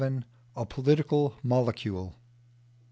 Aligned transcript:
VII. 0.03 0.23
A 0.55 0.65
POLITICAL 0.65 1.35
MOLECULE. 1.43 2.15